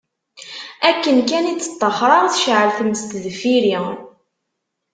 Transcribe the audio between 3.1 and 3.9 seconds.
deffir-i.